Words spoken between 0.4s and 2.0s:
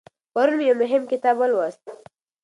مې یو مهم کتاب ولوست.